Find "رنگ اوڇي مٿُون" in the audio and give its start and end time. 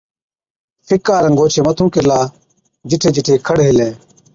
1.23-1.87